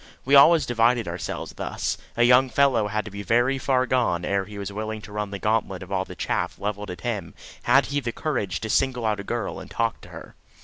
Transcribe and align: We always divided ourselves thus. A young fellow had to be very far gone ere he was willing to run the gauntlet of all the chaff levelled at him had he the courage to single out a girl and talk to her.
We 0.25 0.33
always 0.33 0.65
divided 0.65 1.07
ourselves 1.07 1.53
thus. 1.53 1.95
A 2.17 2.23
young 2.23 2.49
fellow 2.49 2.87
had 2.87 3.05
to 3.05 3.11
be 3.11 3.21
very 3.21 3.59
far 3.59 3.85
gone 3.85 4.25
ere 4.25 4.45
he 4.45 4.57
was 4.57 4.71
willing 4.73 4.99
to 5.03 5.11
run 5.11 5.29
the 5.29 5.37
gauntlet 5.37 5.83
of 5.83 5.91
all 5.91 6.05
the 6.05 6.15
chaff 6.15 6.57
levelled 6.57 6.89
at 6.89 7.01
him 7.01 7.35
had 7.61 7.85
he 7.85 7.99
the 7.99 8.11
courage 8.11 8.61
to 8.61 8.69
single 8.71 9.05
out 9.05 9.19
a 9.19 9.23
girl 9.23 9.59
and 9.59 9.69
talk 9.69 10.01
to 10.01 10.09
her. 10.09 10.35